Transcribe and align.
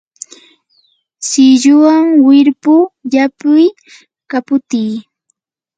silluwan 1.27 2.05
wirpu 2.25 2.75
llapiy, 3.11 3.67
kaputiy 4.29 4.93